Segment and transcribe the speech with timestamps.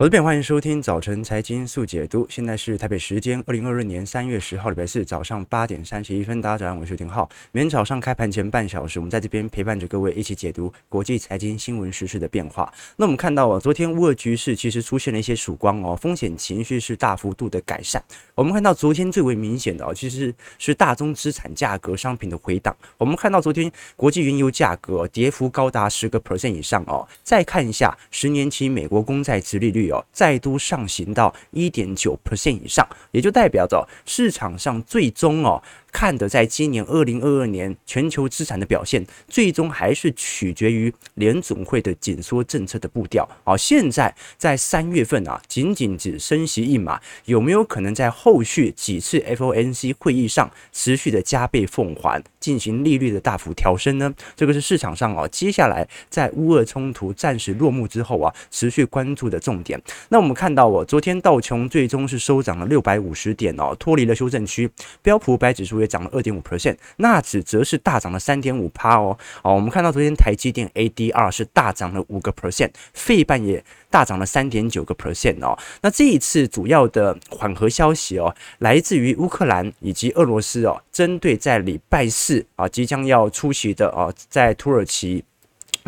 [0.00, 2.24] 我是边欢迎收听早晨财经速解读。
[2.30, 6.40] 现在是台北时间二零二二年三月十号礼拜四早上八点三十一分。
[6.40, 7.28] 大家早上好，我是廷浩。
[7.50, 12.72] 每天早上开盘前半小时，我们在这边陪伴着各位一起解读国际财经新闻时事的变化。
[12.94, 18.00] 那我们看到啊，昨天乌尔局势其实出现了一些曙光哦，风险情绪是大幅度的改善。
[18.36, 22.72] 我们看到昨天最为明显的哦，其实是大宗资产价格商品的回档。
[22.98, 27.04] 我们看到昨天国际原油价格跌幅高达十个 percent 以上哦。
[27.24, 35.62] 再看一下十年期美国公债殖利率哦，再度上行到一点九 percent 以上，也就代表着市场上最终哦。
[35.90, 43.28] 看的，在今年二零二二年全球资产的表现，最终还是取决于联总会的紧缩政策的步调。
[43.44, 54.14] 啊，现在在三月份啊，仅仅只升息一码，有没有可能在后续几次 FOMC 会议上持续的加倍奉还，进行利率的大幅调升呢？
[54.36, 59.80] 这个是市场上啊，接下来在乌俄冲突暂时落幕之后啊，持续关注的重点。
[60.10, 64.70] 那我们看到，我昨天道琼最终是收涨了六百五十点哦，脱离了修正区，
[65.02, 69.16] 标普五百指数也涨了二点五 percent，纳指则是大涨了三点五趴哦。
[69.42, 75.58] 好，我们看到昨天台积电 ADR 是大涨了五个 percent，费半也大涨了三点九个 percent 哦。
[75.82, 85.24] 那这一次主要的缓和消息哦，来自于乌克兰以及俄罗斯哦，针对在礼拜四啊即将要出席的啊，在土耳其。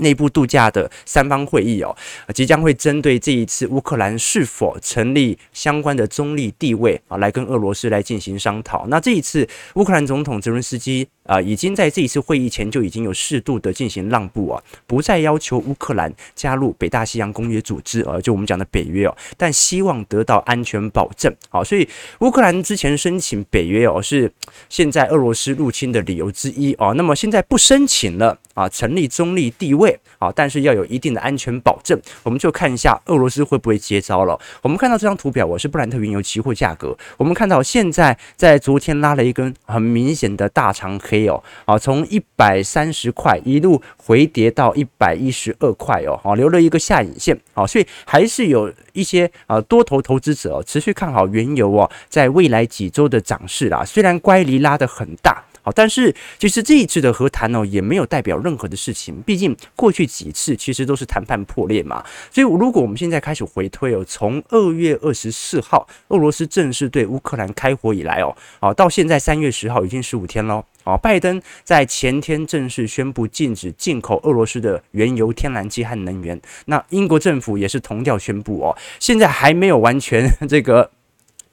[0.01, 1.97] 内部度假的三方会议哦，
[2.34, 8.87] 即将会针对这一次乌克兰是否成立相关的中立地位啊，来跟俄罗斯来进行商讨。
[8.89, 21.33] 那这一次乌克兰总统泽伦斯基啊，已经在这一次会议前就已经有适度的进行让步啊，不再要求乌克兰加入北大西洋公约组织啊，就我们讲的北约哦，但希望得到安全保证。
[21.48, 24.28] 好，所以乌克兰之前申请北约哦，是
[24.69, 26.92] 现在俄罗斯入侵的理由之一哦。
[26.97, 29.97] 那么现在不申请了啊，成立中立地位。
[30.19, 34.39] 啊，但是要有一定的安全保证，我们就看一下俄罗斯会不会接招了。
[34.61, 36.94] 我们看到这张图表，我是布兰特原油期货价格。
[37.17, 55.44] 我们看到现在在昨天拉了一根很明显的大长黑哦，啊，从一百三十块一路回跌到一百一十二块哦，好，留了一个下影线，好，所以还是有一些啊多头投资者持续看好原油哦，在未来几周的涨势啦，虽然乖离拉得很大。
[55.62, 59.21] 好，但是其实这一次的和谈呢，也没有代表任何的事情。
[59.27, 62.03] 毕竟过去几次其实都是谈判破裂嘛。
[62.33, 70.65] 所以如果我们现在开始回推哦，从二月二十四号俄罗斯正式对乌克兰开火以来哦，好，到现在三月十号已经十五天喽。
[70.85, 76.41] 哦，拜登在前天正式宣布禁止进口俄罗斯的原油、天然气和能源。
[76.67, 80.91] 那英国政府也是同调宣布哦，现在还没有完全 这个。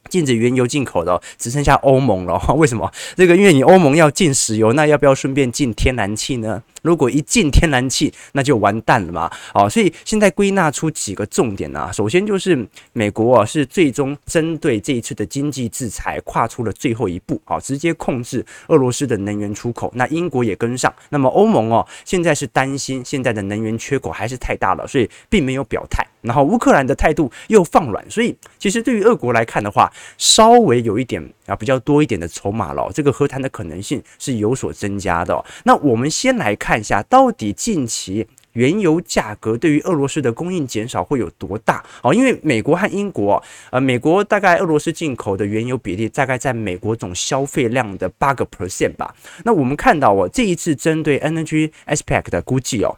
[0.07, 2.91] 禁止原油进口的只剩下欧盟了， 为什么？
[3.15, 6.63] 这个因为你欧盟要禁石油，那要不要顺便禁天然气呢？
[6.83, 9.29] 如果一禁天然气，那就完蛋了嘛。
[9.53, 11.91] 哦，所以现在归纳出几个重点啊。
[11.91, 19.91] 首先就是美国啊是最终针对这一次的经济制裁跨出了最后一步啊，直接控制俄罗斯的能源出口。
[19.95, 20.93] 那英国也跟上。
[21.09, 26.05] 那么欧盟哦现在是担心现在的能源缺口还是太大了，所以并没有表态。
[26.21, 35.43] 然后乌克兰的态度又放软，所以其实对于俄国来看的话，稍微有一点啊比较多一点的筹码了，这个和谈的可能性是有所增加的。
[35.63, 41.83] 那我们先来看一下，到底近期原油价格对于俄罗斯的供应减少会有多大？
[42.01, 43.41] 哦，因为美国和英国，
[43.71, 49.13] 呃，美国大概俄罗斯进口的原油比例大概在美国总消费量的八个 percent 吧。
[49.43, 52.97] 那我们看到哦，这一次针对 Energy Aspect 的估计哦。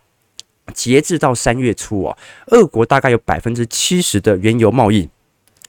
[0.72, 2.18] 截至到三月初哦，
[2.52, 5.10] 俄国大概有百分之七十的原油贸易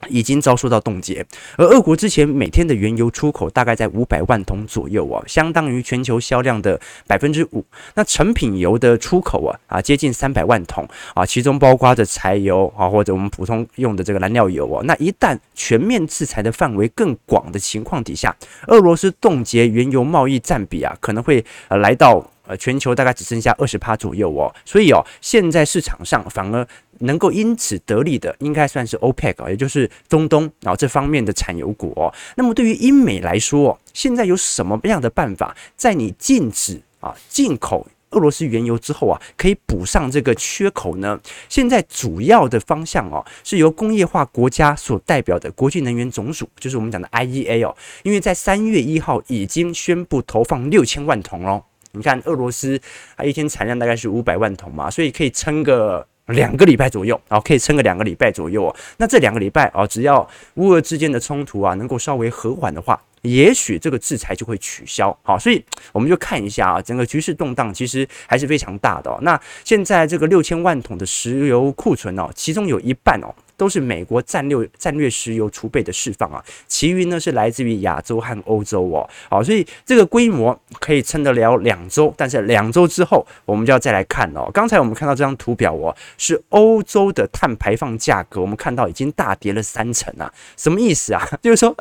[0.08, 1.24] 已经遭受到冻结，
[1.56, 7.64] 而俄国之前每天的原油出口大概在五百万桶左右哦，相当于全球销量的百分之五。
[7.94, 14.82] 那成品油的出口啊啊接近三百万桶啊，其中包括着柴油啊或者我们普通用的这个燃料油哦。
[14.84, 18.34] 那一旦全面制裁的范围更广的情况底下，
[18.68, 22.26] 俄罗斯冻结原油贸易占比啊可能会呃来到。
[22.50, 26.66] 呃，全球大概只剩下二十趴左右哦，所以哦，现在市场上反而
[26.98, 32.12] 能够因此得利的，应该算是 OPEC，也就是中东啊这方面的产油国哦。
[32.34, 41.20] 那么对于英美来说，现在有什么样的办法，在你禁止啊进口俄罗斯原油之后啊，可以补上这个缺口呢？
[41.48, 51.62] 现在主要的方向哦，是由工业化国家所代表的国际能源总署，就是我们讲的 IEA 哦，因为在三月一号已经宣布投放六千万桶喽。
[51.92, 52.80] 你看，俄罗斯
[53.16, 58.76] 它一天产量大概是五百万桶嘛，所以可以撑个两个礼拜左右，啊，可以撑个两个礼拜左右哦。
[58.98, 65.16] 那这两个礼拜啊，只要乌俄之间的冲突啊能够稍微和缓的话，也许这个制裁就会取消。
[65.22, 69.18] 好，所以我们就看一下啊，整个局势动荡其实还是非常大的哦。
[69.22, 73.34] 那现在这个六千万桶的石油库存哦，其中有一半哦。
[73.60, 79.06] 都是美国战略战略石油储备的释放啊，其余呢是来自于亚洲和欧洲哦。
[79.28, 84.50] 好，所以这个规模可以撑得了两周，但是两周之后我们就要再来看哦。
[84.54, 91.28] 刚才我们看到这张图表哦，是欧洲的碳排放价格，我们看到已经大跌了三成啊，什么意思啊？
[91.42, 91.76] 就是说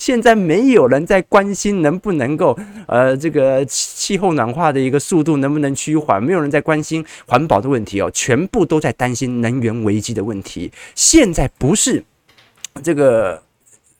[0.00, 10.72] 现在没有人在关心能不能够呃这个气候暖化的一个速度能不能趋缓，没有人在关心环保的问题哦，全部都在担心能源危机的问题。
[10.94, 12.02] 现现在不是
[12.82, 13.42] 这个。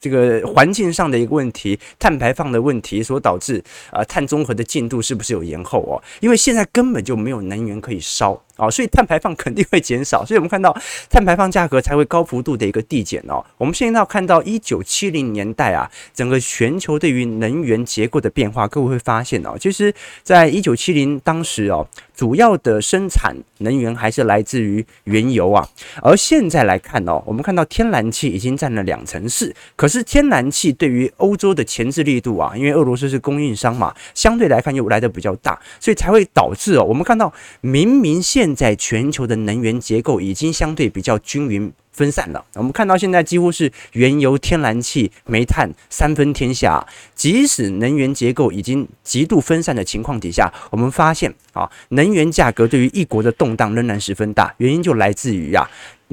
[0.03, 6.01] 这个环境上的一个问题，碳排放的问题所导致啊，碳综合的进度是不是有延后哦？
[6.21, 10.77] 因为现在根本就没有能源可以烧哦，所以碳排放肯定会减少，所以我们看到
[11.09, 13.45] 碳排放价格才会高幅度的一个递减哦。
[13.57, 19.93] 我们现在要看到一九七零年代啊，整个全球对于能源结构的变化，各位会发现哦，其实
[20.23, 25.67] 在一九七零当时哦，主要的生产能源还是来自于原油啊，
[26.03, 41.73] 而现在来看哦，我们看到天然气已经占了两成四，可是天然气对于欧洲的前置力度啊，因为俄罗斯是供应商嘛，相对来看又来得比较大，所以才会导致哦，我们看到明明现现在全球的能源结构已经相对比较均匀。
[41.93, 46.87] 分散了，我们看到现在几乎是原油、天然气、煤炭三分天下。
[47.15, 54.55] 即使能源结构已经极度分散的情况底下，我们发现啊，能源价格对于一国的动荡仍然十分大。
[54.59, 55.69] 原因就来自于啊，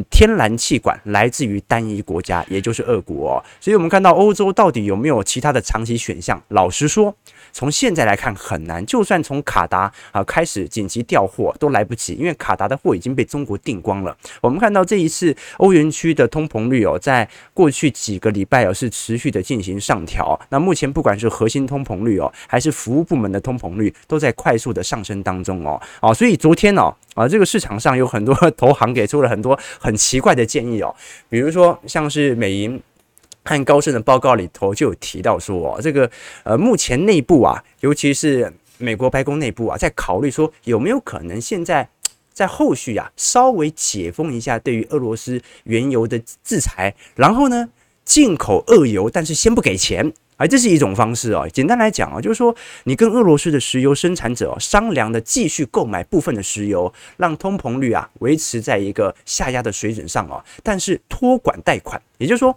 [0.10, 3.42] 天然气管来自于单一国家，也就是俄国。
[3.62, 6.42] 所以，我们看到欧洲到底有没有其他的长期选项？
[6.50, 7.16] 老实说。
[7.58, 14.16] 从现在来看很难，就算从卡达啊开始紧急调货都来不及，因为卡达的货已经被中国订光了。
[14.42, 20.40] 我们看到这一次欧元区的通膨率哦，在过去几个礼拜哦是持续的进行上调。
[20.50, 25.82] 那目前不管是核心通膨率哦，还是服务部门的通膨率，都在快速的上升当中哦。
[26.00, 30.96] 哦，所以昨天哦啊这个市场上有很多投行给出了很多很奇怪的建议哦，
[31.28, 32.80] 比如说像是美银。
[33.48, 36.12] 和高盛的报告里头就有提到说，这个
[36.44, 41.88] 呃，目前内部啊，尤其是美国白宫内部啊，在考虑说有没有可能现在
[42.34, 47.70] 在后续啊，稍微解封一下对于俄罗斯原油的制裁，然后呢，
[48.04, 51.48] 进口俄油，但是先不给钱，而这是一种方式哦。
[51.52, 52.54] 简单来讲啊，就是说
[52.84, 62.56] 你跟俄罗斯的石油生产者商量的，继续购买部分的石油，让通膨率啊维持在一个下压的水准上哦，但是托管贷款，也就是说。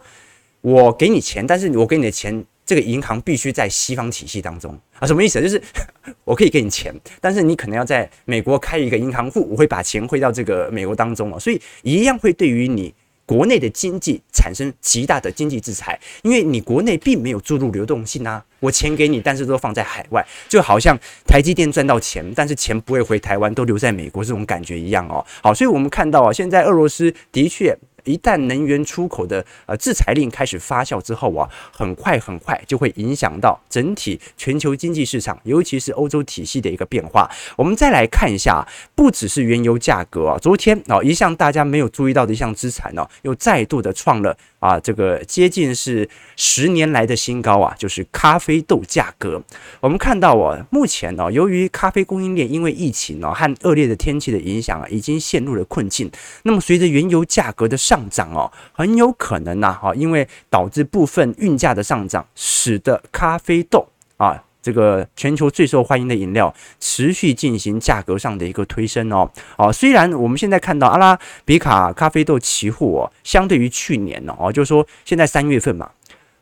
[0.63, 5.41] 我给你钱，但是我给你的钱，这个银行必须在西方体系当中啊，什么意思？
[5.41, 5.61] 就是
[6.25, 25.25] 我可以给你钱，但是你可能要在美国开一个银行户，我会把钱汇到这个美国当中啊，所以一样会对于你国内的经济产生极大的经济制裁，因为你国内并没有注入流动性啊，我钱给你，但是都放在海外，就好像台积电赚到钱，但是钱不会回台湾，都留在美国这种感觉一样哦。
[25.43, 27.75] 好，所以我们看到啊，现在俄罗斯的确。
[28.05, 37.31] 一旦能源出口的呃制裁令开始发酵之后啊，很快很快就会影响到整体全球经济市场，尤其是欧洲体系的一个变化。
[37.57, 49.43] 我们再来看一下，不只是原油价格啊，昨天啊一项大家没有注意到的一项资产呢，又再度的创了啊这个接近是十年来的新高啊，就是咖啡豆价格。
[49.81, 56.11] 我们看到啊，目前呢，由于咖啡供应链因为疫情呢和恶劣的天气的影响啊，已经陷入了困境。
[56.43, 63.85] 那么随着原油价格的上涨哦，很有可能呐，哈，因为导致部分运价的上涨，使得咖啡豆
[64.17, 69.29] 啊，这个全球最受欢迎的饮料，持续进行价格上的一个推升哦。
[69.57, 75.91] 哦，虽然我们现在看到阿拉比卡咖啡豆期货哦，相对于去年呢哦，就是说现在三月份嘛，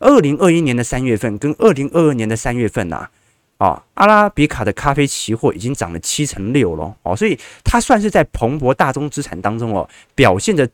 [0.01, 3.09] 二零二一年的三月份跟二零二二年的三月份呐，
[3.57, 10.69] 啊，阿拉比卡的咖啡期货已经涨了七成六了哦，所以它算是在蓬勃大宗资产当中哦，表现的。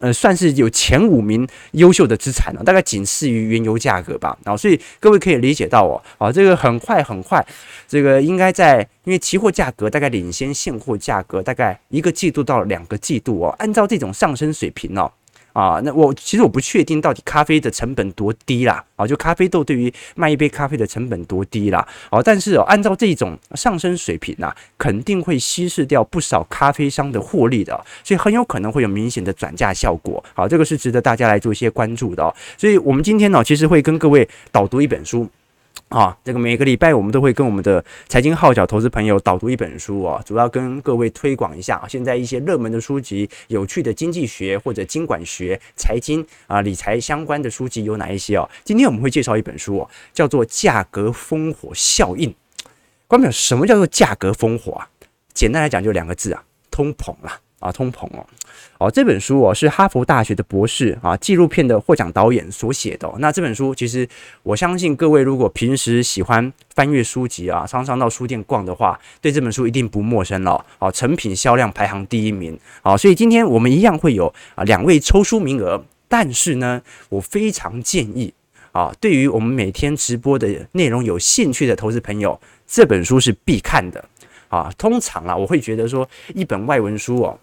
[0.00, 4.36] 呃，算是有前五名优秀的资产了，大概仅次于原油价格吧。
[4.44, 7.46] 然后，所以各位可以理解到哦，啊，这个很快很快，
[7.86, 15.12] 这个应该在因为期货价格大概领先现货价格大概一个季度到两个季度哦，按照这种上升水平哦。
[15.52, 27.72] 啊，那我其实我不确定到底咖啡的成本多低啦，啊，就咖啡豆对于卖一杯咖啡的成本多低啦，啊，但是哦，按照这种上升水平呐，肯定会稀释掉不少咖啡商的获利的，
[28.04, 35.28] 所以很有可能会有明显的转嫁效果，好，这个是值得大家来做一些关注的，哦所以我们今天呢，其实会跟各位导读一本书。
[35.88, 48.48] 啊，这个每个礼拜我们都会跟我们的财经号角投资朋友导读一本书哦，主要跟各位推广一下现在一些热门的书籍、有趣的经济学或者经管学、财经啊理财相关的书籍有哪一些哦？
[48.62, 52.30] 今天我们会介绍一本书哦，叫做《价格烽火效应》。
[53.08, 54.88] 关表什么叫做价格烽火啊？
[55.34, 57.40] 简单来讲就两个字啊，通膨啊。
[57.60, 58.26] 啊，通膨哦，
[58.78, 63.08] 哦，这本书哦是哈佛大学的博士啊，纪录片的获奖导演所写的。
[63.18, 64.08] 那这本书其实
[64.42, 70.64] 我相信各位如果平时喜欢翻阅书籍啊，常常到书店逛的话，对这本书一定不陌生了。
[70.78, 72.58] 哦，成品销量排行第一名。
[72.82, 78.32] 好，所以今天我们一样会有啊两位抽书名额，但是呢，我非常建议
[78.72, 84.02] 啊，对于我们每天直播的内容有兴趣的投资朋友，这本书是必看的
[84.48, 84.72] 啊。
[84.78, 87.38] 通常啊，我会觉得说一本外文书哦。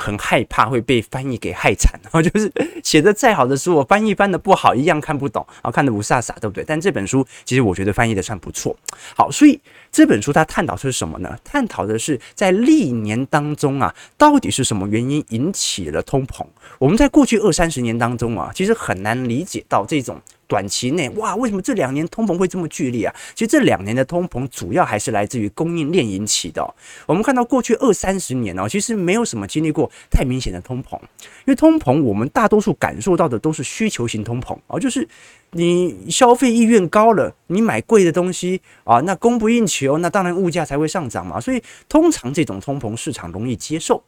[0.00, 2.50] 很害怕会被翻译给害惨，然 后就是
[2.82, 6.64] 写的再好的书，我翻译翻的不好，一样看不懂，然后看得雾煞煞，对不对？
[6.66, 8.74] 但这本书其实我觉得翻译的算不错。
[9.14, 9.60] 好，所以
[9.92, 11.36] 这本书它探讨的是什么呢？
[11.44, 16.46] 探讨的是在历年当中啊，到底是什么原因引起了通膨？
[16.78, 20.20] 我们在过去二三十年当中啊，其实很难理解到这种。
[20.50, 23.14] 短期内，哇，为什么这两年通膨会这么剧烈啊？
[23.36, 26.74] 其实这两年的通膨主要还是来自于供应链引起的。
[27.06, 35.08] 我们看到过去二三十年哦，其实没有什么经历过太明显的通膨，因为通膨我们大多数感受到的都是需求型通膨啊，就是
[35.52, 41.40] 你消费意愿高了，你买贵的东西啊，那供不应求，那当然物价才会上涨嘛。
[41.40, 44.02] 所以通常这种通膨市场容易接受，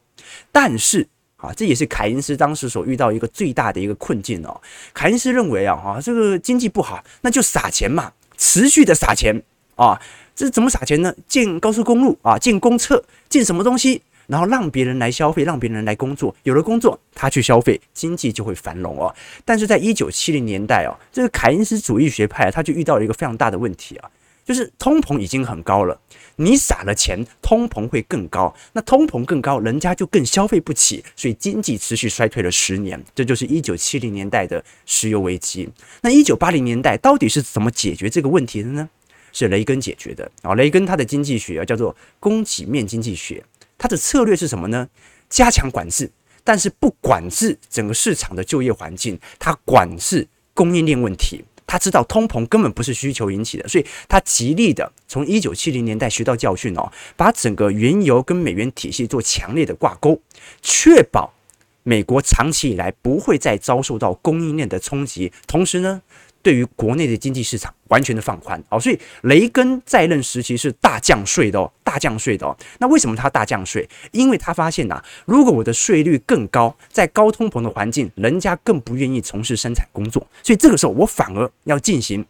[0.51, 1.07] 但是。
[1.43, 4.61] 啊，这也是凯恩斯当时所遇到一个最大的一个困境哦。
[4.93, 9.43] 凯恩斯认为啊，哈，这个经济不好，那就撒钱嘛，持续的撒钱
[9.75, 9.99] 啊。
[10.33, 11.13] 这怎么撒钱呢？
[11.27, 19.13] 建高速公路啊，建公厕，建什么东西，然后让别人来消费，让别人来工作，有了工作，他去消费，经济就会繁荣哦。
[19.45, 24.09] 但是在一九七零年代哦，这个凯恩斯主义学派他就遇到了一个非常大的问题啊，
[24.45, 25.99] 就是通膨已经很高了。
[26.37, 28.53] 你撒了钱，通膨会更高。
[28.73, 33.01] 那通膨更高，人家就更消费不起，所以经济持续衰退了十年。
[33.13, 35.69] 这就是一九七零年代的石油危机。
[36.01, 38.89] 那一九八零年代到底是怎么解决这个问题的呢？
[39.31, 40.55] 是雷根解决的啊。
[40.55, 43.43] 雷根他的经济学叫做供给面经济学，
[43.77, 44.89] 他的策略是什么呢？
[45.29, 46.11] 加强管制，
[46.43, 51.43] 但是不管制整个市场的就业环境，他管制供应链问题。
[51.73, 60.21] 他知道通膨根本不是需求引起的，所以他极力的从一九七零年代学到教训哦，把整个原油跟美元体系做强烈的挂钩，
[60.61, 61.33] 确保
[61.81, 66.03] 美国长期以来不会再遭受到供应链的冲击，同时呢。
[66.43, 72.55] 对于国内的经济市场完全的放宽，哦，所以雷根在任时期是大降税的哦，大降税的哦。
[72.79, 73.87] 那为什么他大降税？
[74.11, 82.23] 因为他发现呐，如果我的税率更高，在高通膨的环境，人家更不愿意从事生产工作，所以这个时候我反而要进行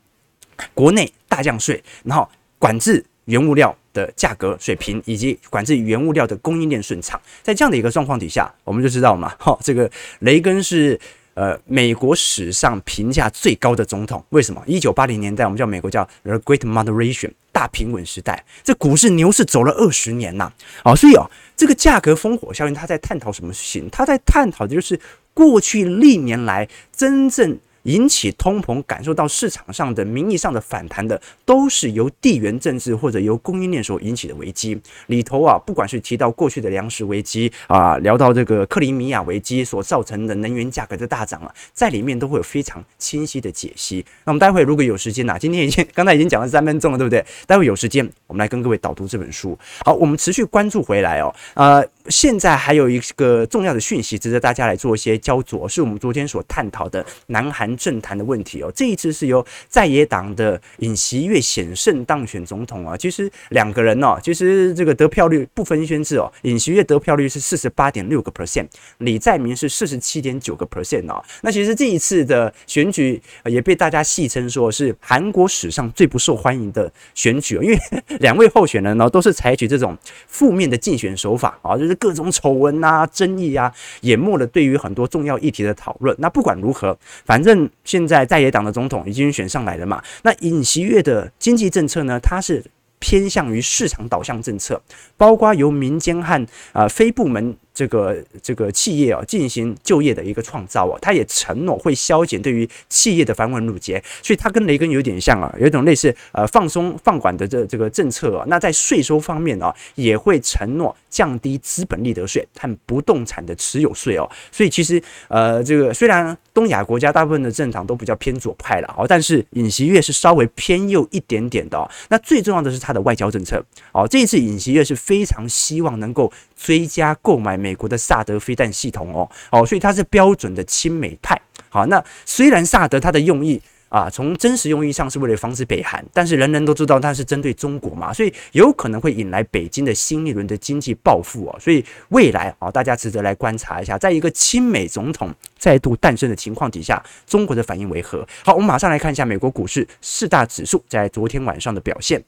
[0.76, 2.30] 国内大降税，然后
[2.60, 7.20] 管制原物料的价格水平，以及管制原物料的供应链顺畅。
[7.42, 9.90] 在这样的一个状况底下，我们就知道嘛，哈，这个
[10.20, 11.00] 雷根是。
[11.34, 14.62] 呃，美国史上评价最高的总统，为什么？
[14.68, 20.52] 一九八零年代，我们叫美国叫 The Great Moderation 大平稳时代，这股市牛市走了二十年呐，
[20.84, 23.90] 啊，所以啊，这个价格烽火效应，它在探讨什么事情？
[23.90, 25.00] 它在探讨的就是
[25.34, 27.58] 过去历年来真正。
[27.84, 34.80] 引起通膨，感受到市场上的名义上的反弹的，都是由地缘政治或者由供应链所引起的危机。
[35.08, 44.06] 里头啊，不管是提到过去的粮食危机啊，聊到这个克里米亚危机所造成的能源价格的大涨啊，在里面都会有非常清晰的解析。
[44.26, 47.26] 那我们待会如果有时间呐，今天已经刚才已经讲了三分钟了，对不对？
[47.46, 49.58] 待会有时间，我们来跟各位导读这本书。
[49.86, 51.86] 好，我们持续关注回来哦，呃。
[52.10, 58.72] 现在还有一个重要的讯息值得大家来做一些焦灼，是我们昨天所探讨的南韩政坛的问题哦。
[58.76, 62.96] 这一次是由在野党的尹锡悦险胜当选总统啊。
[62.96, 66.32] 其实两个人哦，其实这个得票率不分轩輊哦。
[66.44, 68.68] 尹锡悦得票率是四十八点六个 percent，
[69.00, 71.24] 李在明是四十七点九个 percent 哦。
[71.42, 77.80] 那其实这一次的选举也被大家戏称说是韩国史上最不受欢迎的选举，因为
[78.20, 81.98] 两位候选人呢都是采取这种负面的竞选手法啊，就是。
[82.04, 86.14] 各种丑闻啊、争议啊，淹没了对于很多重要议题的讨论。
[86.20, 90.02] 那不管如何，反正现在在野党的总统已经选上来了嘛。
[90.24, 92.64] 那尹锡悦的经济政策呢，它是
[93.00, 94.82] 偏向于市场导向政策，
[95.18, 96.42] 包括由民间和
[96.72, 97.56] 啊、呃、非部门。
[97.74, 108.46] 这个这个企业啊，进行就业的一个创造啊，他也承诺会削减对于企业的繁文缛节，所以他跟雷根有点像啊，有一种类似呃放松放管的这这个政策啊。
[108.48, 114.30] 那在税收方面啊，也会承诺降低资本利得税和不动产的持有税哦。
[114.52, 121.90] 所以其实呃，这个虽然东亚国家大部分的政党都比较偏左派了哦，但是尹锡悦是稍微偏右一点点的哦。
[122.10, 126.32] 那最重要的是他的外交政策哦，这一次尹锡悦是非常希望能够
[126.64, 127.54] 追加购买。
[127.64, 131.40] 美国的萨德飞弹系统哦哦，所以它是标准的亲美派。
[131.70, 141.56] 好，那虽然萨德它的用意啊，从真实用意上是为了防止北韩，但是人人都知道它是针对中国嘛，所以有可能会引来北京的新一轮的经济报复哦。
[141.60, 148.28] 所以未来啊，大家值得来观察一下，在一个亲美总统再度诞生的情况底下，中国的反应为何？
[148.44, 152.22] 好，我们马上来看一下美国股市四大指数在昨天晚上的表现。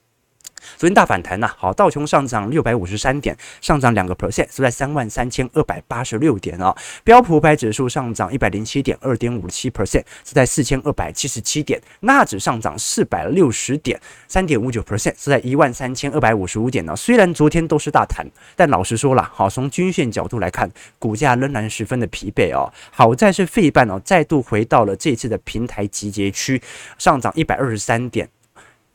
[0.77, 6.75] 昨天大反弹呐，好，道琼上涨六百五十三点，上涨两个 percent，收在三万三千二百八十六点啊。
[7.03, 11.81] 标普五百指数上涨一百零七点，二点五七 percent，是在四千二百七十七点。
[12.01, 16.95] 纳指上涨四百六十点，三点五九 percent，是在一万三千二百五十五点呢。
[16.95, 20.69] 虽然昨天都是大谈，但老实说了，好，从均线角度来看，
[20.99, 22.71] 股价仍然十分的疲惫哦。
[22.91, 26.61] 好在是费半哦，再度回到了这次的平台集结区，
[26.97, 28.29] 上涨一百二十三点。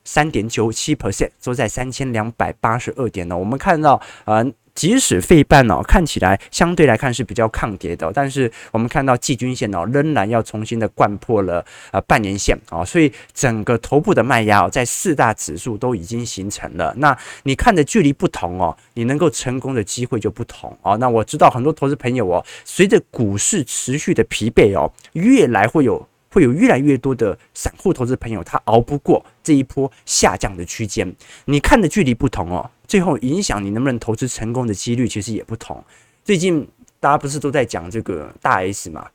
[0.03, 3.37] 三点九七 percent，都在三千两百八十二点呢。
[3.37, 16.93] 我们看到，呃，即使费半哦，看起来相对来看是比较抗跌的，但是我们看到季均线哦，仍然要重新的掼破了呃半年线啊，所以整个头部的卖压哦，在四大指数都已经形成了。
[16.97, 20.97] 那你看的距离不同哦，你能够成功的机会就不同哦。
[20.97, 26.07] 那我知道很多投资朋友哦，随着股市持续的疲惫哦，越来会有。
[26.31, 31.13] 会有越来越多的散户投资朋友，他熬不过这一波下降的区间。
[31.45, 35.83] 你看的距离不同哦，最后影响你能不能投资成功的几率其实也不同。
[36.23, 36.67] 最近
[36.99, 39.07] 大家不是都在讲这个大 S 嘛？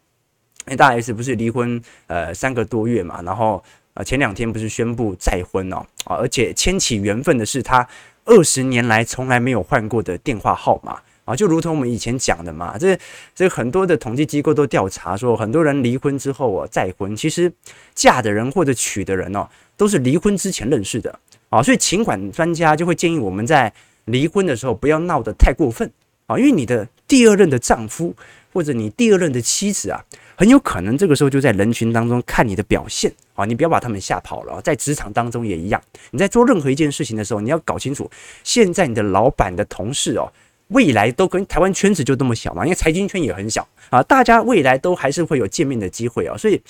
[0.67, 3.23] 哎，大 S 不是离婚呃三个多月嘛？
[3.23, 3.63] 然后
[3.95, 7.89] 呃前两天不是宣布再婚哦，而且牵起缘分的是他
[8.25, 11.01] 二十年来从来没有换过的电话号码。
[11.27, 12.97] 啊，就如同我们以前讲的嘛，这
[13.35, 17.53] 这很多的统计机构都调查说，很多人离婚之后啊再婚，其实
[17.95, 21.19] 嫁的人或者娶的人哦，都是离婚之前认识的。
[21.49, 23.73] 啊，所以情感专家就会建议我们在
[24.07, 25.91] 离婚的时候不要闹得太过分。
[26.27, 28.15] 啊，因为你的第二任的丈夫
[28.53, 30.05] 或者你第二任的妻子啊，
[30.37, 33.13] 很有可能这个时候就在人群当中看你的表现。
[33.35, 38.11] 啊，你不要把他们吓跑了，在职场当中也一样，你在做任何一件事情的时候，你要搞清楚
[38.43, 40.33] 现在你的老板的同事哦。
[40.69, 46.61] 未来都跟台湾圈子就这么小嘛，因为财经圈也很小啊，大家未来都还是会有见面的机会啊，所以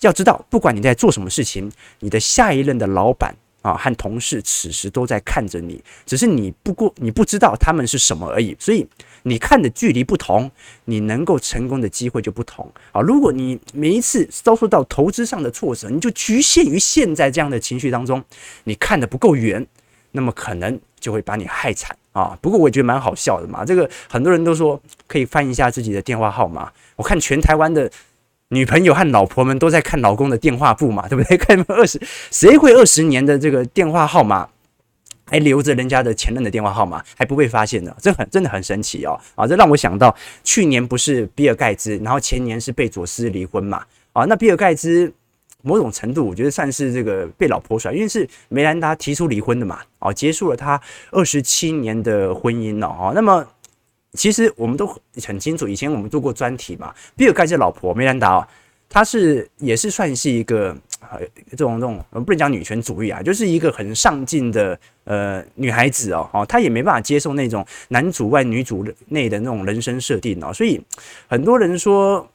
[0.00, 1.70] 要知道，不管你在做什么事情，
[2.00, 8.86] 你的下一任的老板啊和同事此时都在看着你，只是你不过你不知道他们是什么而已，所以
[9.24, 10.50] 你看的距离不同，
[10.86, 13.00] 你能够成功的机会就不同啊。
[13.00, 18.24] 如果你每一次遭受到投资上的挫折，你就局限于现在这样的情绪当中，
[18.64, 19.66] 你看得不够远，
[20.12, 21.96] 那么可能就会把你害惨。
[22.14, 23.64] 啊，不过我也觉得蛮好笑的嘛。
[23.64, 26.70] 这个很多人都说可以翻一下自己的电话号码。
[26.94, 27.90] 我看全台湾的
[28.50, 31.36] 女朋友和老婆们都在看老公的电话簿嘛，对不对？
[31.42, 32.00] 看二十，
[32.30, 34.48] 谁会二十年的这个电话号码
[35.26, 37.92] 还留着人家的前任的电话号码还不被发现呢？
[38.00, 39.18] 这很真的很神奇哦。
[39.34, 43.84] 啊，这让我想到去年不是比尔盖茨，然后前年是贝佐斯离婚嘛。
[44.12, 45.12] 啊，那比尔盖茨。
[45.64, 50.78] 某种程度，我觉得算是这个被老婆甩，因为是梅兰达提出离婚的嘛，哦，结束了他
[51.10, 53.44] 二十七年的婚姻了，哦，那么
[54.12, 54.86] 其实我们都
[55.24, 58.46] 很清楚，以前我们做过专题嘛，比尔盖茨老婆梅兰达哦，
[58.88, 61.18] 她是也是算是一个呃
[61.50, 70.78] 这种这种，不能讲女权主义啊，就是一个很上进的呃女孩子哦，哦，她也没办法接受那种男主外女主内的那种人生设定哦，所以
[71.26, 72.28] 很多人说。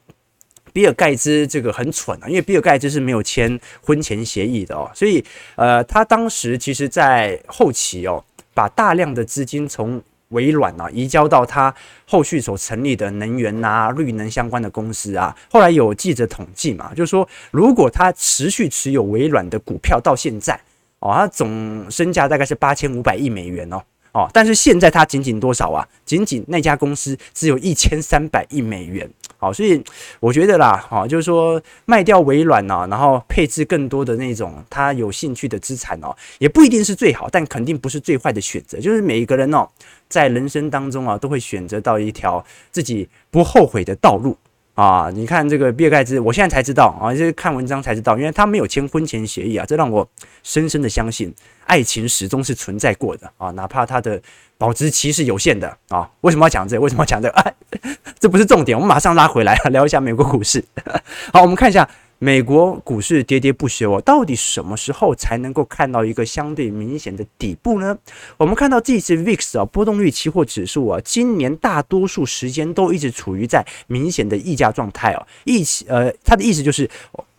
[0.74, 5.24] 比尔盖茨这个很蠢啊，因为比尔盖茨是没有签婚前协议的哦，所以
[5.56, 11.74] 呃，他当时其实在后期哦，把大量的资金从微软啊移交到他
[12.06, 15.36] 后续所成立的能源啊、绿能相关的公司啊。
[15.50, 20.60] 后来有记者统计嘛，就是说如果他持续持有微软的股票到现在
[21.00, 23.82] 哦，他总身价大概是八千五百亿美元哦。
[24.12, 25.88] 哦，但是现在它仅仅多少啊？
[26.04, 29.08] 仅仅那家公司只有一千三百亿美元。
[29.42, 29.82] 好，所以
[30.20, 38.78] 我觉得啦，好，就是说卖掉微软呢，然后配置更多的那种他有兴趣的资产哦，也不一定是最好，但肯定不是最坏的选择。
[38.80, 39.66] 就是每一个人哦，
[40.10, 44.38] 在人生当中啊，都会选择到一条自己不后悔的道路。
[44.80, 50.08] 啊，你看这个比尔盖茨，我现在才知道啊，就是看文章才知道，因为他没有签婚前协议啊，这让我
[50.42, 54.22] 深深的相信，爱情始终是存在过的啊，哪怕它的
[54.58, 56.10] 保质期是有限的啊。
[56.22, 56.80] 为什么要讲这？
[56.80, 57.34] 为什么要讲这个？
[57.42, 57.54] 哎，
[58.18, 60.64] 这不是重点，我们马上拉回来聊一下美国股市。
[61.34, 61.86] 好，我们看一下。
[62.22, 67.98] 美国股市跌跌不休哦，到底什么时候才能够看到一个相对明显的底部呢？
[68.36, 75.26] 我们看到这次 VIX 啊，波动率期货指数啊，今年大多数时间都一直处于在明显的溢价状态哦。
[75.46, 76.90] 意呃，它的意思就是，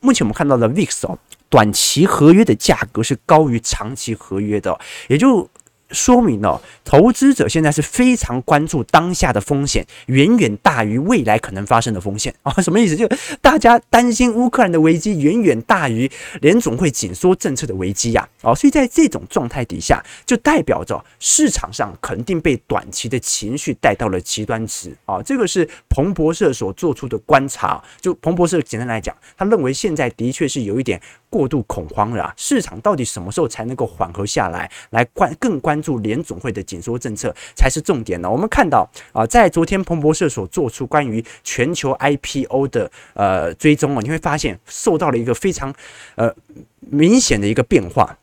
[0.00, 1.18] 目前我们看到的 VIX 哦，
[1.50, 5.46] 短期合约的价格是高于长期合约的，也就
[5.92, 12.52] 说明了投资者现在是非常关注当下的风险，远远大于未来可能发生的风险啊！
[12.62, 12.96] 什么意思？
[12.96, 13.08] 就
[13.40, 18.28] 大家担心乌克兰的危机远远大于联总会紧缩政策的危机呀！
[18.42, 25.22] 啊，所以在这种状态底下，就代表着市场上肯定被短期的情绪带到了极端值啊！
[25.22, 27.82] 这个是彭博社所做出的观察。
[28.00, 32.34] 就彭博社简单来讲，他认为现在的确是有一点过度恐慌了啊！
[32.36, 34.70] 市场到底什么时候才能够缓和下来？
[34.90, 38.30] 来关更关注联总会的紧缩政策才是重点呢。
[38.30, 45.74] 我们看到啊，在昨天彭博社所做出关于全球 IPO 的呃追踪啊，你会发现受到了一个非常
[46.14, 46.34] 呃
[46.80, 48.16] 明显的一个变化。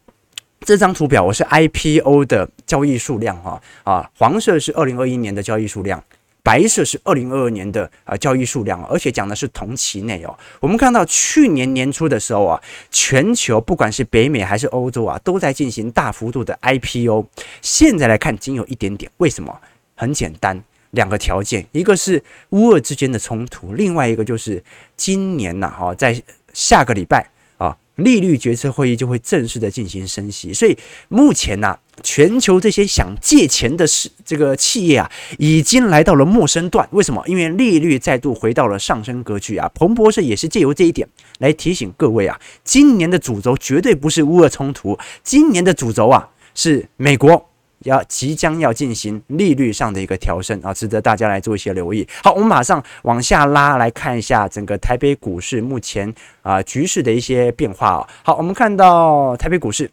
[0.61, 6.03] 这张图表我是 IPO 的交易数量哈啊，黄色是二零二一年的交易数量。
[6.47, 10.33] 白色是二零二二年的啊交易数量，而且讲的是同期内哦。
[10.61, 17.25] 我们看到去年年初的时候啊，全球不管是北美还是欧洲啊，都在进行大幅度的 IPO。
[17.61, 19.11] 现在来看，仅有一点点。
[19.17, 19.59] 为什么？
[19.93, 24.63] 很简单，两个条件，一个是乌俄之间的冲突，另外一个就是
[24.95, 27.75] 今年呐，哈，在下个礼拜啊。
[27.95, 30.77] 利率决策会议就会正式的进行升息，所以
[31.09, 36.87] 目前呢、全球这些想借钱的是这个企业啊，已经来到了陌生段。
[36.91, 37.23] 为什么？
[37.27, 39.69] 因为利率再度回到了上升格局啊。
[39.73, 41.07] 彭博社也是借由这一点
[41.39, 47.49] 来提醒各位啊，今年的主轴绝对不是乌俄冲突，今年的主轴啊是美国。
[47.83, 52.05] 要即将要进行利率上的一个调升啊，值得大家来做一些留意。
[52.23, 58.09] 好，我们马上往下拉来看一下整个台北股市目前啊局势的一些变化啊。
[58.23, 59.89] 好，我们看到台北股市。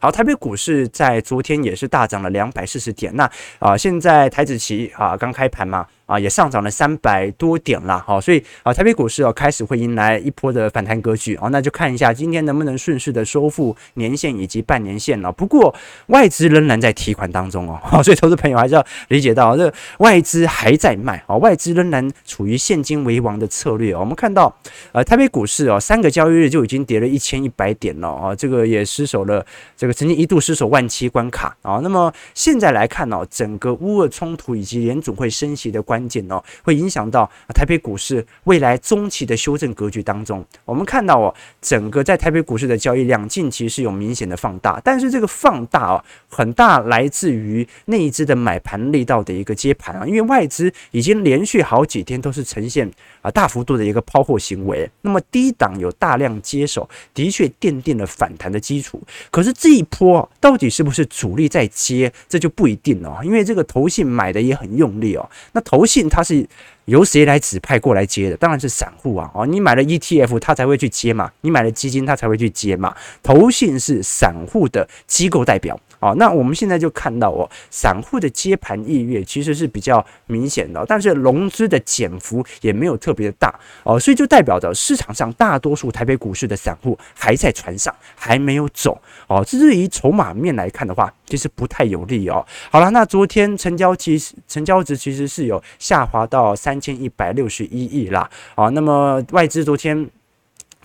[0.00, 3.14] 好，台北股市在昨天也是大涨了两百四十点。
[3.14, 5.86] 那啊，现在台子期啊刚开盘嘛。
[6.10, 15.30] 啊，也上涨了三百多点了，好，所以啊，台北股市哦开始会迎来一波的反弹格局啊，那就看一下今天能不能顺势的收复年线以及半年线了。
[15.30, 15.72] 不过
[16.08, 23.94] 外资仍然在提款当中哦，所以投资朋友还是要理解到，这外资还在卖啊，外资仍然处于现金为王的策略。
[23.94, 24.52] 我们看到
[24.90, 29.46] 呃，台北股市哦，三个交易日就已经跌了一千一百点了啊，这个也失守了，
[29.76, 31.78] 这个曾经一度失守万七关卡啊。
[31.82, 40.42] 那么现在来看哦，整个乌俄冲突以及联总会升息的关关键哦，会影响到台北股市未来中期的修正格局当中。
[40.64, 52.90] 我们看到哦，整个在台北股市的交易量近期是有明显的放大，但是这个放大哦，很大来自于内资的买盘力道的一个接盘啊，因为外资已经连续好几天都是呈现
[53.22, 54.90] 啊大幅度的一个抛货行为。
[55.02, 59.00] 那么低档有大量接手，的确奠定了反弹的基础。
[59.30, 65.28] 可是这一波到底是不是主力在接，这就不一定了，因为这个投信买的也很用力哦。
[65.52, 66.46] 那投信它是
[66.86, 68.36] 由谁来指派过来接的？
[68.36, 69.30] 当然是散户啊！
[69.34, 72.94] 哦，你买了 ETF，他才会去接嘛；你买了基金，他才会去接嘛。
[73.22, 75.78] 投信是散户的机构代表。
[76.00, 89.44] 哦，那我们现在就看到哦，散户的接盘意愿其实是比较明显的，但是融资的减幅也没有特别的大哦，所以就代表着市场上大多数台北股市的散户还在船上，还没有走哦。
[89.44, 92.44] 至于筹码面来看的话，其实不太有利哦。
[92.70, 98.28] 好了，那昨天成交其实成交值其实是有下滑到三千一百六十一亿啦。
[98.54, 100.08] 哦，那么外资昨天。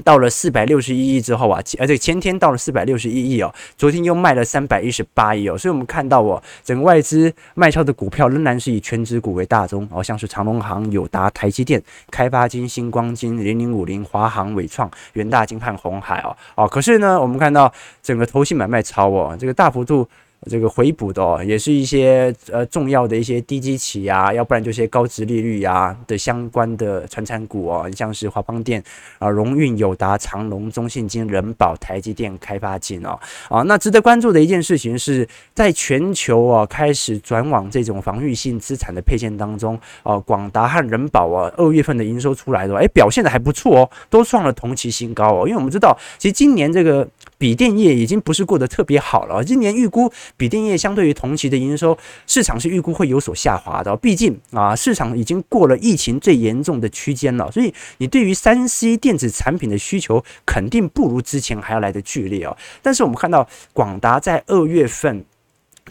[0.03, 11.81] 到了四百六十一亿之后啊，而且前天到了四百六十一亿哦，昨天又卖了三百一十八亿哦，所以我们看到哦，整个外资卖超的股票仍然是以权值股为大宗哦，像是长隆行、友达、台积电、
[12.11, 17.71] 开发金、星光金、零零五零、华航、伟创、元大金和鸿海哦哦，可是呢，我们看到
[18.03, 20.07] 整个投信买卖超哦，这个大幅度。
[20.49, 28.83] 这个回补的哦，也是一些呃重要的一些低基企啊，要不然就是些高值利率啊的相关的传产股哦，像是华邦电
[29.17, 33.19] 啊、荣运、友达、长隆、中信金、人保、台积电、开发金哦
[33.49, 47.07] 啊，那值得关注的一件事情是在全球啊开始转往这种防御性资产的配件当中哦，广达和人保啊二月份的营收出来的，哎，表现的还不错哦，都创了同期新高哦，因为我们知道其实今年这个。
[47.45, 53.95] 笔电业已经不是过得特别好了，今年预估笔电业相对于同期的营收，市场是预估会有所下滑的。
[53.97, 62.57] 毕竟啊，市场已经过了疫情最严重的区间了，所以你对于三 C 电子产品的需求肯定不如之前还要来得剧烈哦。
[62.81, 65.23] 但是我们看到广达在二月份。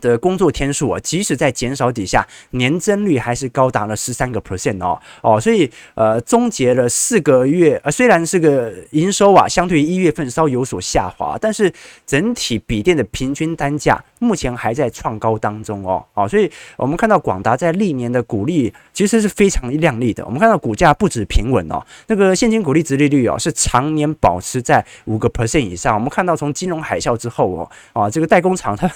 [0.01, 5.01] 的工作天数啊，即使在减少底下，年增率还是高达了十三个 percent 哦。
[5.23, 11.73] 哦，所以呃，终结了四个月，呃，虽然这个营收啊，相对于一月份稍有所下滑，但是
[12.07, 16.05] 整体笔电的平均单价目前还在创高当中哦。
[16.15, 28.91] 哦，所以我们看到广达在历年的股利其实是非常亮丽的，我们看到股价不止平稳哦，那个现金股利殖利率哦是常年保持在五个 percent 以上，我们看到从金融海啸之后哦啊，这个代工厂它。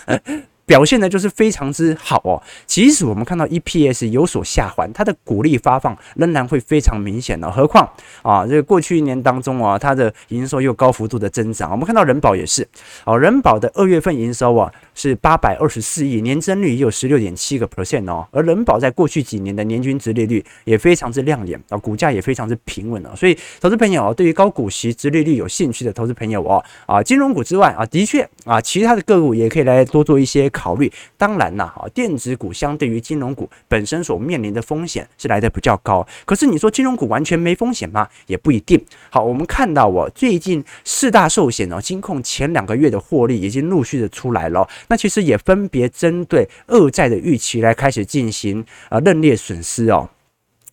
[0.69, 2.41] 表现呢就是非常之好哦。
[2.67, 7.51] 即使我们看到 EPS 有所下滑，它的股利发放仍然会非常明显的。
[7.51, 7.89] 何况
[8.23, 11.71] 啊，这个过去一年当中啊，它的营收又高幅度的增长。
[11.71, 12.69] 我们看到人保也是
[13.07, 18.27] 哦，人保的二月份营收啊是八百二十四亿，年增率也有十六点七个 percent 哦。
[18.33, 23.15] 而人保在过去几年的年均值利率也非常之亮眼啊，股价也非常之平稳了。
[23.15, 30.93] 所以，投资朋友对于高股息、殖利率有兴趣的投资朋友哦，啊，金融股之外啊，的确啊，其他的个股也可以来多做一些考虑。
[31.17, 36.05] 当然啦，啊，电子股相对于金融股本身所面临的风险是来得比较高。
[36.25, 38.09] 可是你说金融股完全没风险吗？
[38.27, 38.85] 也不一定。
[39.11, 44.69] 好，我们看到我最近四大寿险哦，金控前两个月的获利已经陆续的出来了。
[44.89, 50.11] 那其实也分别针对恶债的预期来开始进行啊认列损失哦。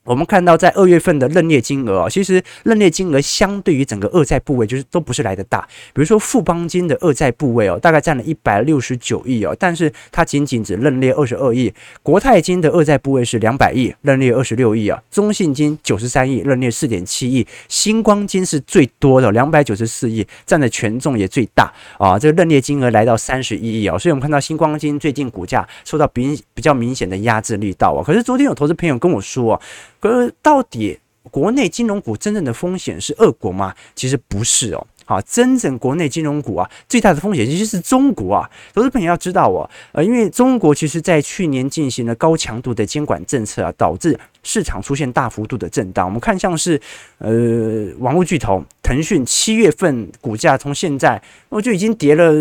[0.06, 5.68] 我们看到，在二月份的认列金额啊，其实认列金额相对于整个恶债部位，就是都不是来得大。
[5.94, 11.74] 比如说富邦金的恶债部位哦，大概占了一百六十九亿哦，但是它仅仅只认列二十二亿。
[12.04, 15.02] 国泰金的恶债部位是两百亿，认列二十六亿啊。
[15.10, 17.46] 中信金九十三亿，认列四点七亿。
[17.68, 22.20] 新光金是最多的，两百九十四亿，占的权重也最大啊。
[22.20, 28.06] 这个认列金额来到三十一亿啊，所以我们看到新光金最近股价受到比比较明显的压制力道啊。
[28.06, 29.60] 可是昨天有投资朋友跟我说。
[30.06, 31.00] 可到底
[31.32, 33.74] 国内金融股真正的风险是恶国吗？
[33.96, 34.88] 其实不是哦。
[35.04, 38.50] 好，真正国内金融股啊，最大的风险其实是中国啊。
[38.74, 46.06] 投资朋友要知道哦，呃，因为中国其实在去年进行了高强度的监管政策啊，导致市场出现大幅度的震荡。
[46.06, 46.80] 我们看像是
[47.18, 52.32] 呃网络巨头腾讯，七月份股价从现在我就已经跌了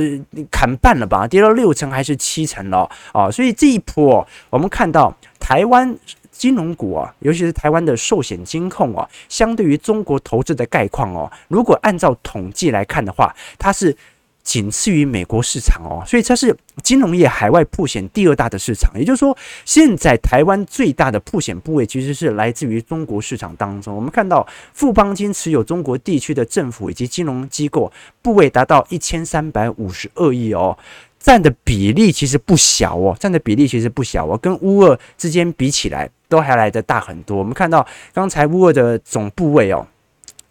[0.51, 3.31] 砍半了吧，跌了六成还是七成了啊。
[3.31, 5.97] 所以这一波我们看到台湾。
[6.37, 13.97] 金融股啊，尤其是台湾的寿险金控啊，相对于中国投资的概况哦，如果按照统计来看的话，它是
[14.43, 18.93] 仅次于美国市场哦，所以它是金融业海外铺险第二大的市场。
[18.99, 23.95] 也就是说，现在台湾最大的铺险部位其实是来自于中国市场当中。
[23.95, 30.77] 我们看到富邦金持有中国地区的政府以及金融机构部位达到一千三百五十二亿哦。
[31.19, 37.37] 占的比例其实不小哦，占的比例其实不小哦，跟乌俄之间比起来都还来得大很多。
[37.37, 39.87] 我们看到刚才乌尔的总部位哦。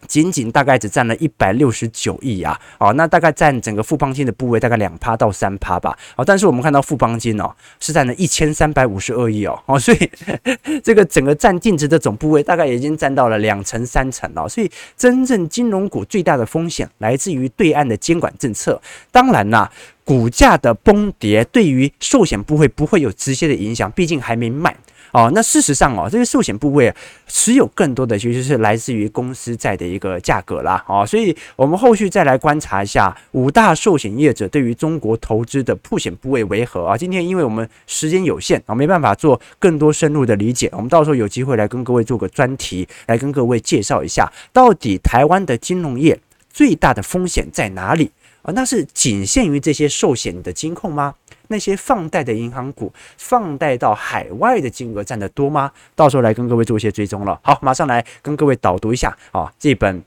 [0.06, 10.12] 仅仅大概只占了一百六十九亿啊，哦，那大概占整个富邦金的部位大概两趴到三趴吧，哦，但是我们看到富邦金哦是占了一千三百五十二亿哦，哦，所以
[10.84, 19.72] 这个整个占净值的总部位大概已经占到了两成三成了，所以真正金融股最大的风险来自于对岸的监管政策，当然啦，
[20.03, 24.75] 股价的崩跌对于寿险部位不会有直接的影响，毕竟还没卖。
[25.11, 26.91] 哦，那事实上哦，这个寿险部位
[27.27, 30.83] 持有更多的其实是来自于公司债的一个价格啦。
[30.87, 36.97] 哦，所以我们后续再来观察一下五大寿险业者对于中国投资的曝险部位为何啊？
[36.97, 46.19] 今天因为我们时间有限啊，没办法做更多深入的理解，我们到时候有机会来跟各位做个专题，来跟各位介绍一下到底台湾的金融业
[46.51, 48.09] 最大的风险在哪里
[48.43, 48.53] 啊？
[48.53, 51.15] 那是仅限于这些寿险的金控吗？
[51.49, 55.71] 那些放贷的银行股，放贷到海外的金额占得多吗？
[55.93, 57.38] 到时候来跟各位做一些追踪了。
[57.43, 60.01] 好，马上来跟各位导读一下啊，这本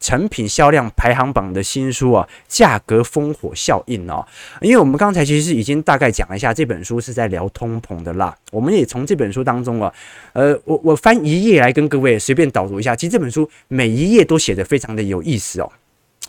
[0.00, 4.26] 成品销量排行榜的新书啊，价格烽火效应哦。
[4.62, 8.34] 因为我们刚才其实已经大概讲一下，这本书是在聊通膨的啦。
[8.50, 9.92] 我们也从这本书当中啊，
[10.32, 12.96] 呃，我我翻一页来跟各位随便导读一下。
[12.96, 15.70] 其实这本书每一页都写得非常的有意思哦。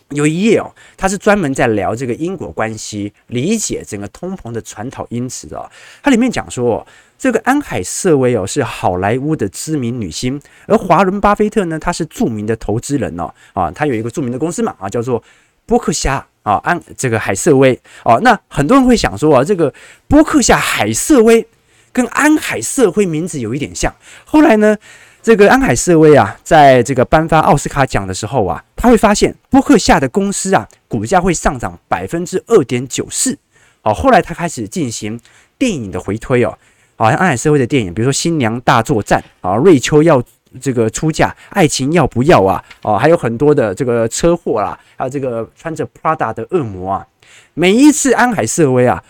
[0.09, 5.69] 有一页哦，它是专门在聊这个因果关系，理解整个通膨的传导因子哦。
[6.01, 6.85] 它里面讲说，
[7.17, 15.23] 这个安海瑟薇哦是好莱坞的知名女星，而华伦巴菲特呢，他是著名的投资人哦啊，他有一个著名的公司嘛啊，叫做
[15.65, 18.19] 波克夏啊安这个海瑟薇哦。
[18.23, 19.71] 那很多人会想说啊，这个
[20.07, 21.45] 波克夏海瑟薇
[21.93, 23.93] 跟安海瑟薇名字有一点像，
[24.25, 24.75] 后来呢？
[25.21, 33.37] 这个安海瑟薇啊，在这个颁发奥斯卡奖的时候啊，他会发现波克夏的公司啊，股价会上涨百分之二点九四。
[33.81, 35.19] 哦，后来他开始进行
[35.57, 36.57] 电影的回推哦，
[36.95, 40.23] 好像安海瑟薇的电影，比如说《新娘大作战》啊，《瑞秋要
[40.61, 47.05] 这个出嫁》，《爱情要不要啊》哦，还有很多的这个车祸啦，还有这个穿着 Prada 的恶魔啊。
[47.53, 49.03] 每一次安海瑟薇啊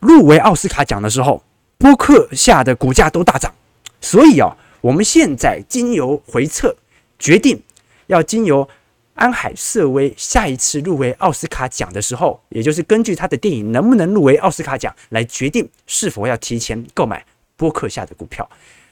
[0.00, 1.42] 入围奥斯卡奖的时候，
[1.78, 3.50] 波克夏的股价都大涨，
[4.02, 4.54] 所以哦。
[4.84, 6.76] 我们现在经由回测，
[7.18, 7.58] 决定
[8.08, 8.68] 要经由
[9.14, 17.24] 安海瑟薇下一次入围奥斯卡奖的时候，也就是根据他的电影能不能入围奥斯卡奖来决定是否要提前购买
[17.56, 18.46] 播客下的股票。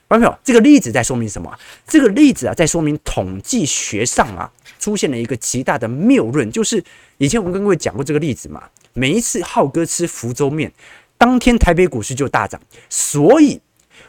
[0.08, 1.54] 观众朋友，这个例子在说明什么？
[1.86, 6.82] 这个例子啊，在说明统计学上啊，出现了一个极大的谬论，就是
[7.18, 8.62] 以前我们跟各位讲过这个例子嘛。
[8.94, 10.72] 每一次浩哥吃福州面。
[11.18, 13.60] 当天台北股市就大涨，所以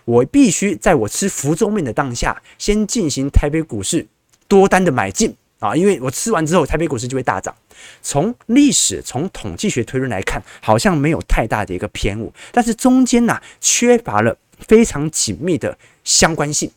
[0.05, 4.05] 我必须在我吃福州面的当下，先进行台北股市
[4.47, 7.55] 多单的买进啊，因为我吃完之后，台北股市就会大涨。
[8.01, 16.69] 从历史、从统计学推论来看，好像没有太大的一个偏误，但是中间呢、缺乏了非常紧密的相关性。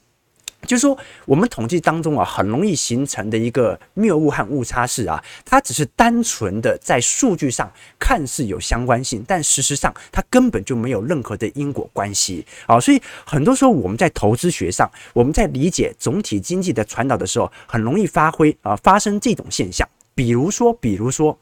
[0.67, 12.79] 就是说，我们统计当中啊，很容易形成的一个谬误和误差是啊，它只是单纯的在数据上看似有相关性，但事实上它根本就没有任何的因果关系啊。
[12.79, 19.89] 所以很多时候我们在投资学上，我们在理解总体经济的传导的时候，很容易发挥啊发生这种现象。
[20.15, 21.39] 比如说，比如说。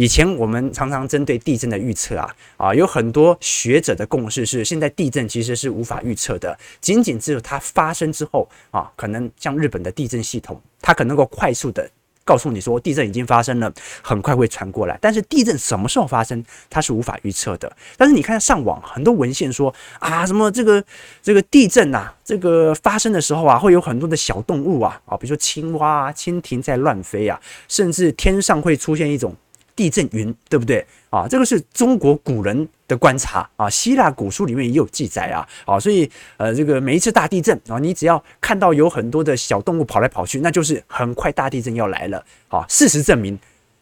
[0.00, 11.86] 以前我们常常针对地震的预测啊啊，有很多学者的共识是，现在地震其实是无法预测的，仅仅只有它发生之后啊，可能像日本的地震系统，它可能够快速的
[12.24, 14.96] 告诉你说地震已经发生了，很快会传过来。
[15.02, 17.70] 但是地震什么时候发生，它是无法预测的。
[17.98, 20.82] 但是你看上网很多文献说啊，什么这个
[21.22, 29.36] 这个地震呐，这个发生的时候啊，会有很多的小动物啊啊，比如说青蛙啊、蜻蜓在乱飞啊，甚至天上会出现一种。
[29.80, 31.26] 地震云，对不对啊？
[31.26, 35.48] 这个是中国古人的观察啊，希腊古书里面也有记载啊。
[35.64, 42.62] 啊，所以呃，这个每一次大地震啊，你只要看到有很多的小动物跑来跑去，那就是很快大地震要来了啊。
[42.68, 43.38] 事实证明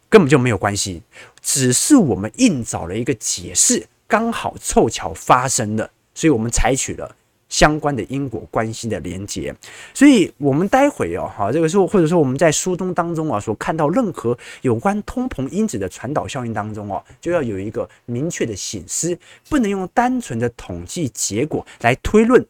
[0.08, 1.02] 根本就没有关系，
[1.42, 7.16] 只是我们硬找了一个解释，刚好凑巧发生了，所以我们采取了。
[7.48, 9.54] 相关的因果关系的连结，
[9.94, 22.44] 所以我们待会哦，哈，这个时候或者说我们在书中当中啊，所看到任何有关通膨因子的传导效应当中哦，就要有一个明确的醒思，不能用单纯的统计结果来推论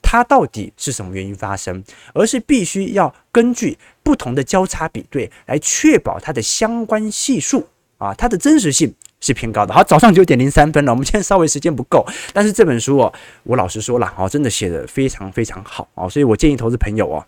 [0.00, 1.82] 它到底是什么原因发生，
[2.14, 7.66] 而是必须要根据不同的交叉比对来确保它的相关系数
[7.98, 8.94] 啊，它的真实性。
[9.20, 9.72] 是偏高的。
[9.72, 13.12] 好，早上九点零三分了，我们今天稍微时间不够，但是这本书哦，
[13.44, 17.24] 我老实说了，哦，真的写的非常非常好哦，所以我建议投资朋友哦，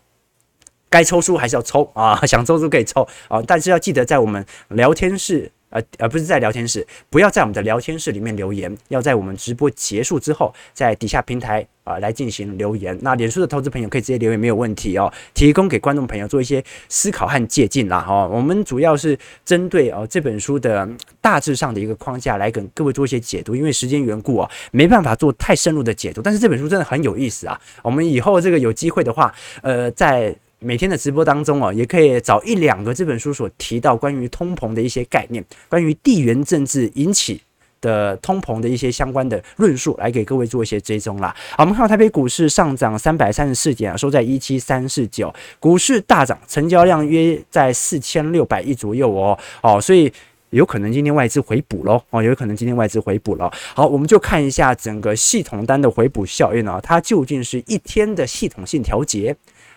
[0.91, 5.53] 该抽书还是要抽啊，想抽书可以抽啊，但是要记得在我们聊天室。
[5.73, 12.97] 呃，而不是在聊天室，不要在我们的聊天室里面留言，要在我们直播结束之后，在底下平台啊、来进行留言。
[13.03, 15.13] 那脸书的投资朋友可以直接留言，没有问题哦。
[15.35, 18.01] 提供给观众朋友做一些思考和借鉴啦。
[18.01, 20.89] 哈、我们主要是针对哦这本书的
[21.21, 26.23] 大致上的一个框架来跟各位做一些解读，因为时间缘故啊、没办法做太深入的解读。
[26.23, 30.37] 但是这本书真的很有意思啊，我们以后这个有机会的话，呃，在。
[30.63, 37.41] 每天的直播当中啊，也可以找一两个这本书所提到关于通膨的一些概念，关于地缘政治引起
[37.81, 41.35] 的通膨的一些相关的论述，来给各位做一些追踪啦。
[41.51, 50.13] 好，我们看到台北股市上涨三百三十四点啊，收在一七三四九，股市大涨，成交量约在四千六百亿左右哦哦，所以
[50.51, 53.51] 有可能今天外资回补喽哦，有可能今天外资回补了。
[53.75, 59.35] 好，我们就看一下整个系统单的回补效应啊，它究竟是一天的系统性调节。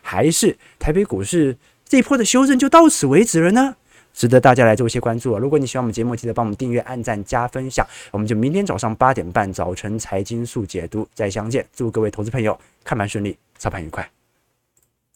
[0.07, 3.75] 还是台北股市这一波的修正就到此为止了呢？
[4.13, 5.39] 值得大家来做一些关注啊！
[5.39, 7.85] 如果你喜欢我们节目，记得帮我们订阅、按赞、加分享。
[8.11, 11.65] 我们就明天早上八点半早晨财经速解读再相见。
[11.75, 14.14] 祝各位投资朋友看盘顺利，操盘愉快。